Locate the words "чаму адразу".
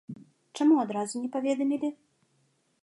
0.59-1.21